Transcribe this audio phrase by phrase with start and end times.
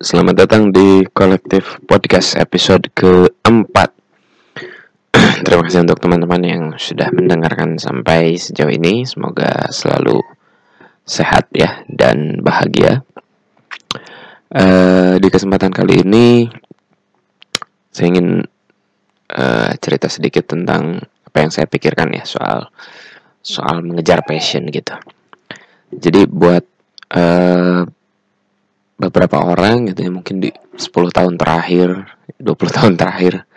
[0.00, 3.92] Selamat datang di kolektif podcast episode keempat.
[5.44, 9.04] Terima kasih untuk teman-teman yang sudah mendengarkan sampai sejauh ini.
[9.04, 10.24] Semoga selalu
[11.04, 13.04] sehat ya dan bahagia.
[14.50, 16.50] Uh, Di kesempatan kali ini
[17.94, 18.42] Saya ingin
[19.30, 20.98] uh, cerita sedikit tentang
[21.30, 22.66] apa yang saya pikirkan ya soal
[23.44, 24.94] soal mengejar passion gitu.
[25.90, 26.64] Jadi buat
[27.14, 27.82] uh,
[29.00, 33.48] beberapa orang gitu ya mungkin di 10 tahun terakhir 20 tahun terakhir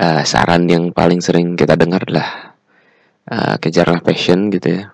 [0.00, 2.56] uh, saran yang paling sering kita dengar adalah
[3.28, 4.84] uh, kejarlah passion gitu ya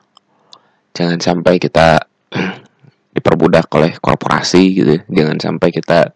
[0.99, 2.03] jangan sampai kita
[3.15, 5.03] diperbudak oleh korporasi gitu ya.
[5.07, 6.11] jangan sampai kita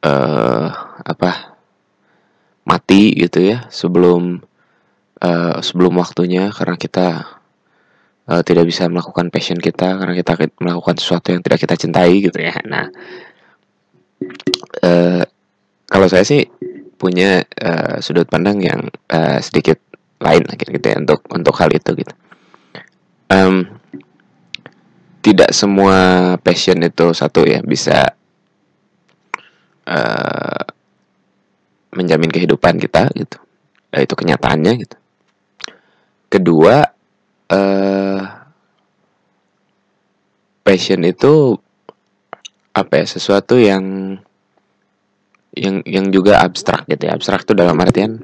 [0.00, 0.66] uh,
[1.04, 1.56] apa
[2.64, 4.40] mati gitu ya sebelum
[5.20, 7.06] uh, sebelum waktunya karena kita
[8.30, 12.38] uh, tidak bisa melakukan passion kita karena kita melakukan sesuatu yang tidak kita cintai gitu
[12.42, 12.54] ya.
[12.66, 12.86] Nah,
[14.82, 15.22] uh,
[15.86, 16.42] kalau saya sih
[16.96, 18.80] punya uh, sudut pandang yang
[19.12, 19.78] uh, sedikit
[20.16, 22.14] lain gitu, ya untuk untuk hal itu gitu.
[23.26, 23.68] Um,
[25.20, 25.98] tidak semua
[26.38, 28.14] passion itu satu ya bisa
[29.90, 30.62] uh,
[31.92, 33.38] menjamin kehidupan kita gitu.
[33.96, 34.96] itu kenyataannya gitu.
[36.28, 36.84] Kedua,
[37.48, 38.15] uh,
[40.76, 41.56] passion itu
[42.76, 44.20] apa ya sesuatu yang
[45.56, 47.16] yang yang juga abstrak gitu ya.
[47.16, 48.20] Abstrak itu dalam artian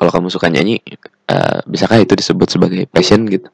[0.00, 0.80] kalau kamu suka nyanyi
[1.28, 3.52] uh, bisakah itu disebut sebagai passion gitu?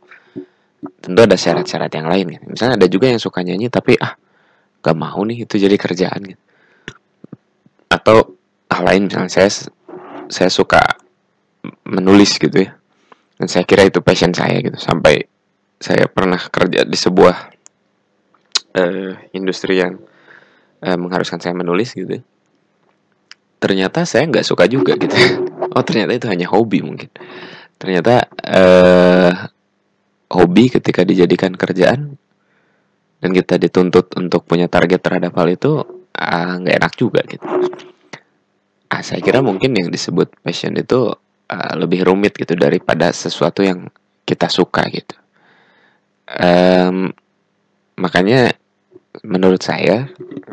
[1.03, 2.45] Tentu ada syarat-syarat yang lain gitu.
[2.47, 4.15] misalnya ada juga yang suka nyanyi tapi ah
[4.79, 6.43] gak mau nih itu jadi kerjaan gitu.
[7.91, 8.39] Atau
[8.71, 9.51] hal lain misalnya saya
[10.31, 11.03] saya suka
[11.83, 12.79] menulis gitu ya
[13.43, 14.79] dan saya kira itu passion saya gitu.
[14.79, 15.27] Sampai
[15.83, 17.56] saya pernah kerja di sebuah
[18.77, 19.97] uh, industri yang
[20.85, 22.21] uh, mengharuskan saya menulis gitu.
[23.57, 25.17] Ternyata saya nggak suka juga gitu.
[25.77, 27.09] Oh ternyata itu hanya hobi mungkin.
[27.77, 29.33] Ternyata uh,
[30.33, 32.17] hobi ketika dijadikan kerjaan
[33.21, 35.85] dan kita dituntut untuk punya target terhadap hal itu
[36.17, 37.45] nggak uh, enak juga gitu.
[38.87, 41.13] Ah, saya kira mungkin yang disebut passion itu
[41.51, 43.91] uh, lebih rumit gitu daripada sesuatu yang
[44.23, 45.17] kita suka gitu.
[46.27, 47.15] Um,
[47.99, 48.51] makanya
[49.23, 50.11] menurut saya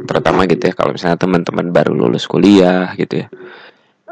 [0.08, 3.28] terutama gitu ya kalau misalnya teman-teman baru lulus kuliah gitu ya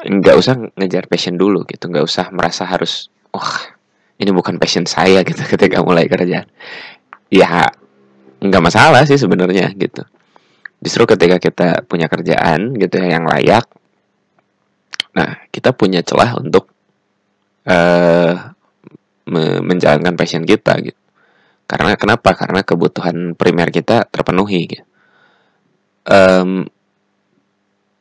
[0.02, 3.72] nggak usah ngejar passion dulu gitu nggak usah merasa harus wah
[4.18, 6.50] ini bukan passion saya gitu ketika mulai kerjaan
[7.30, 7.70] ya
[8.42, 10.02] nggak masalah sih sebenarnya gitu
[10.82, 13.70] justru ketika kita punya kerjaan gitu ya yang layak
[15.14, 16.72] nah kita punya celah untuk
[17.68, 18.34] uh,
[19.62, 21.01] menjalankan passion kita gitu.
[21.72, 22.36] Karena kenapa?
[22.36, 24.68] Karena kebutuhan primer kita terpenuhi.
[26.04, 26.68] Um,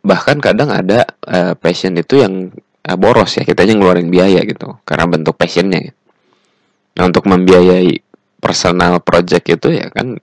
[0.02, 2.50] bahkan kadang ada uh, passion itu yang
[2.88, 5.98] uh, boros ya kita ngeluarin biaya gitu karena bentuk passionnya gitu.
[6.96, 8.00] Nah untuk membiayai
[8.40, 10.16] personal project itu ya kan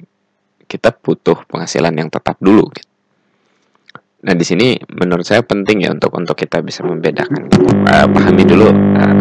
[0.66, 2.90] kita butuh penghasilan yang tetap dulu gitu.
[4.18, 7.48] Nah di sini menurut saya penting ya untuk untuk kita bisa membedakan,
[7.86, 9.16] uh, pahami dulu uh,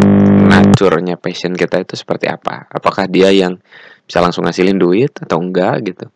[0.49, 2.65] naturnya passion kita itu seperti apa.
[2.73, 3.61] Apakah dia yang
[4.07, 6.07] bisa langsung ngasilin duit atau enggak gitu,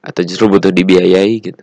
[0.00, 1.62] atau justru butuh dibiayai gitu.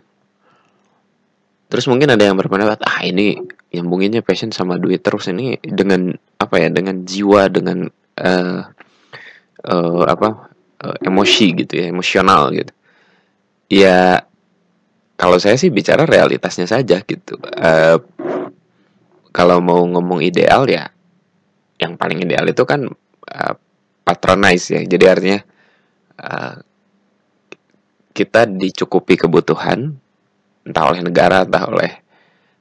[1.68, 3.34] Terus mungkin ada yang berpendapat ah ini
[3.74, 7.90] nyambunginnya passion sama duit terus ini dengan apa ya dengan jiwa dengan
[8.22, 8.60] uh,
[9.66, 12.70] uh, apa uh, emosi gitu ya emosional gitu.
[13.66, 14.22] Ya
[15.18, 17.34] kalau saya sih bicara realitasnya saja gitu.
[17.42, 17.98] Uh,
[19.34, 20.86] kalau mau ngomong ideal ya,
[21.82, 22.86] yang paling ideal itu kan
[23.26, 23.54] uh,
[24.06, 24.86] patronize ya.
[24.86, 25.40] Jadi artinya
[26.20, 26.56] uh,
[28.14, 29.94] kita dicukupi kebutuhan
[30.64, 31.92] entah oleh negara, entah oleh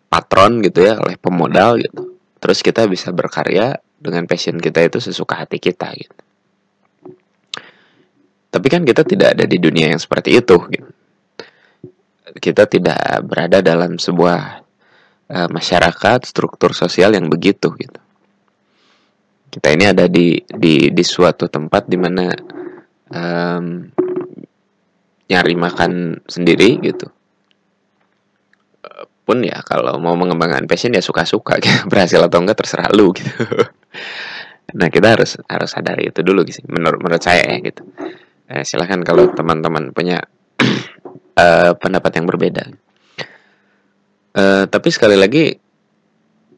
[0.09, 2.17] patron gitu ya, oleh pemodal gitu.
[2.41, 6.19] Terus kita bisa berkarya dengan passion kita itu sesuka hati kita gitu.
[8.53, 10.91] Tapi kan kita tidak ada di dunia yang seperti itu gitu
[12.39, 12.97] kita tidak
[13.27, 14.63] berada dalam sebuah
[15.29, 17.99] uh, masyarakat struktur sosial yang begitu gitu
[19.53, 22.33] kita ini ada di di di suatu tempat di mana
[23.13, 23.93] um,
[25.29, 27.07] nyari makan sendiri gitu
[29.23, 31.87] pun ya kalau mau mengembangkan passion ya suka-suka gitu.
[31.91, 33.31] berhasil atau enggak terserah lu gitu
[34.79, 37.87] nah kita harus harus sadari itu dulu gitu menurut menurut saya ya gitu
[38.51, 40.19] eh, silahkan kalau teman-teman punya
[41.39, 42.63] uh, pendapat yang berbeda.
[44.33, 45.53] Uh, tapi sekali lagi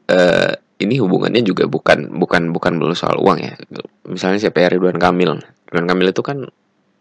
[0.08, 3.52] uh, ini hubungannya juga bukan bukan bukan melulu soal uang ya.
[4.08, 5.36] Misalnya siapa ya Ridwan Kamil.
[5.70, 6.38] Ridwan Kamil itu kan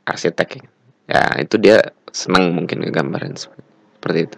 [0.05, 0.65] arsitek ya.
[1.05, 4.37] Ya itu dia senang mungkin ngegambarin seperti itu.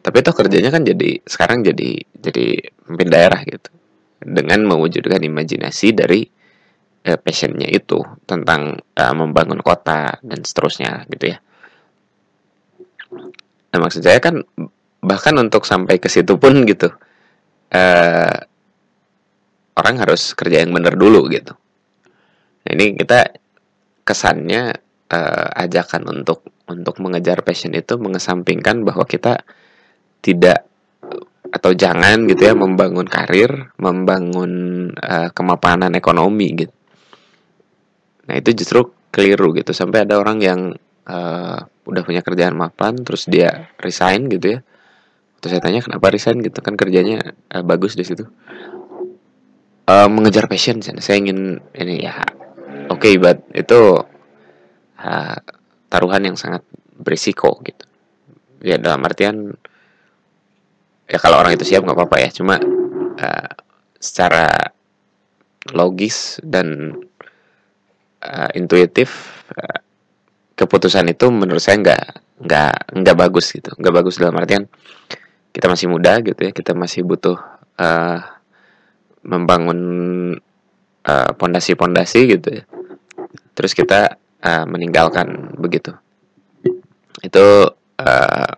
[0.00, 2.46] Tapi toh kerjanya kan jadi sekarang jadi jadi
[2.84, 3.70] pemimpin daerah gitu.
[4.22, 6.24] Dengan mewujudkan imajinasi dari
[7.04, 11.38] uh, passionnya itu tentang uh, membangun kota dan seterusnya gitu ya.
[13.74, 14.40] Nah maksud saya kan
[15.06, 16.90] bahkan untuk sampai ke situ pun gitu
[17.70, 18.36] uh,
[19.76, 21.54] orang harus kerja yang benar dulu gitu
[22.70, 23.30] ini kita
[24.06, 24.74] kesannya
[25.10, 29.42] uh, ajakan untuk untuk mengejar passion itu mengesampingkan bahwa kita
[30.22, 30.66] tidak
[31.46, 34.52] atau jangan gitu ya membangun karir, membangun
[34.98, 36.74] uh, kemapanan ekonomi gitu.
[38.26, 40.60] Nah itu justru keliru gitu sampai ada orang yang
[41.06, 44.60] uh, udah punya kerjaan mapan terus dia resign gitu ya.
[45.38, 47.22] Terus saya tanya kenapa resign gitu kan kerjanya
[47.54, 48.26] uh, bagus di situ.
[49.86, 52.18] Uh, mengejar passion saya ingin ini ya
[52.98, 54.04] okay, but itu
[55.00, 55.38] uh,
[55.88, 56.64] taruhan yang sangat
[56.96, 57.84] berisiko gitu.
[58.64, 59.52] Ya dalam artian
[61.06, 62.28] ya kalau orang itu siap nggak apa-apa ya.
[62.32, 62.56] Cuma
[63.16, 63.50] uh,
[63.96, 64.72] secara
[65.72, 66.98] logis dan
[68.22, 69.80] uh, intuitif uh,
[70.56, 72.04] keputusan itu menurut saya nggak
[72.44, 73.72] nggak nggak bagus gitu.
[73.76, 74.68] Nggak bagus dalam artian
[75.52, 76.52] kita masih muda gitu ya.
[76.52, 77.38] Kita masih butuh
[77.80, 78.20] uh,
[79.26, 79.80] membangun
[81.38, 82.64] pondasi-pondasi uh, gitu ya
[83.56, 85.96] terus kita uh, meninggalkan begitu.
[87.24, 88.52] Itu uh,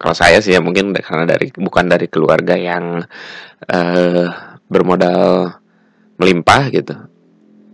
[0.00, 3.06] kalau saya sih ya mungkin karena dari bukan dari keluarga yang
[3.70, 4.26] uh,
[4.66, 5.54] bermodal
[6.18, 6.94] melimpah gitu.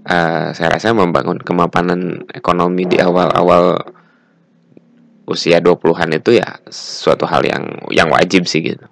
[0.06, 3.75] Uh, saya rasa membangun kemapanan ekonomi di awal-awal
[5.27, 8.87] usia 20-an itu ya suatu hal yang yang wajib sih gitu.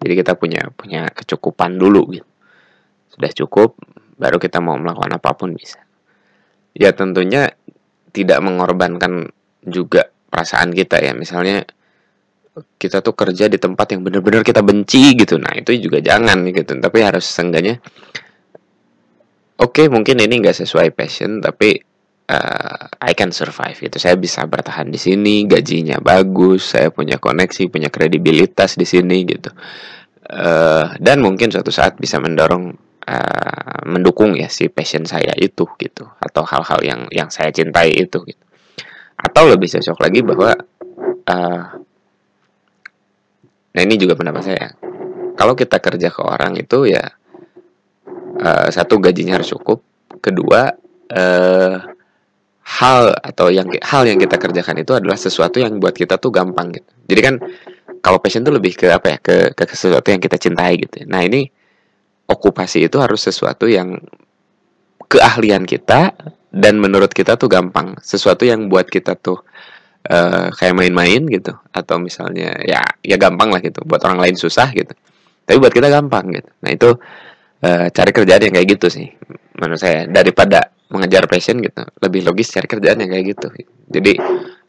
[0.00, 2.28] Jadi kita punya punya kecukupan dulu gitu.
[3.10, 3.74] Sudah cukup
[4.14, 5.89] baru kita mau melakukan apa pun bisa
[6.80, 7.52] ya tentunya
[8.10, 9.28] tidak mengorbankan
[9.60, 11.12] juga perasaan kita ya.
[11.12, 11.68] Misalnya
[12.80, 15.36] kita tuh kerja di tempat yang benar-benar kita benci gitu.
[15.36, 16.80] Nah itu juga jangan gitu.
[16.80, 17.76] Tapi harus seenggaknya
[19.60, 21.76] oke okay, mungkin ini nggak sesuai passion tapi
[22.32, 24.00] uh, I can survive gitu.
[24.00, 29.52] Saya bisa bertahan di sini gajinya bagus saya punya koneksi punya kredibilitas di sini gitu.
[30.30, 32.70] Uh, dan mungkin suatu saat bisa mendorong
[33.10, 33.49] uh,
[33.90, 38.44] mendukung ya si passion saya itu gitu atau hal-hal yang yang saya cintai itu gitu
[39.18, 40.50] atau lebih cocok lagi bahwa
[41.28, 41.62] uh,
[43.70, 44.66] Nah ini juga pendapat saya.
[45.38, 47.04] Kalau kita kerja ke orang itu ya
[48.42, 49.80] uh, satu gajinya harus cukup,
[50.20, 50.74] kedua
[51.14, 51.76] uh,
[52.60, 56.76] hal atau yang hal yang kita kerjakan itu adalah sesuatu yang buat kita tuh gampang
[56.76, 56.90] gitu.
[57.08, 57.34] Jadi kan
[58.04, 61.06] kalau passion tuh lebih ke apa ya ke ke sesuatu yang kita cintai gitu.
[61.08, 61.48] Nah ini
[62.30, 63.98] okupasi itu harus sesuatu yang
[65.10, 66.14] keahlian kita
[66.50, 69.42] dan menurut kita tuh gampang, sesuatu yang buat kita tuh
[70.06, 71.54] uh, kayak main-main gitu.
[71.74, 73.82] Atau misalnya ya ya gampang lah gitu.
[73.82, 74.94] Buat orang lain susah gitu.
[75.46, 76.50] Tapi buat kita gampang gitu.
[76.62, 76.90] Nah itu
[77.66, 79.08] uh, cari kerjaan yang kayak gitu sih
[79.58, 80.06] menurut saya.
[80.06, 81.82] Daripada mengejar passion gitu.
[82.02, 83.46] Lebih logis cari kerjaan yang kayak gitu.
[83.90, 84.18] Jadi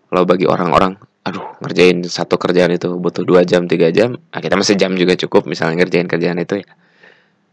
[0.09, 4.57] kalau bagi orang-orang aduh ngerjain satu kerjaan itu butuh dua jam tiga jam nah kita
[4.57, 6.67] masih jam juga cukup misalnya ngerjain kerjaan itu ya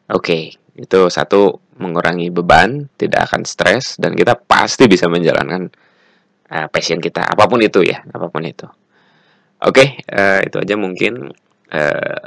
[0.08, 0.42] oke okay,
[0.78, 5.70] itu satu mengurangi beban tidak akan stres dan kita pasti bisa menjalankan
[6.50, 8.66] uh, passion kita apa pun itu ya apa pun itu.
[9.58, 11.34] Oke okay, uh, eh, itu aja mungkin
[11.74, 12.24] uh,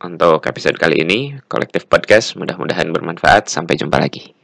[0.00, 3.48] untuk episode kali ini kolektif podcast mudah-mudahan bermanfaat.
[3.52, 4.39] Sampai jumpa lagi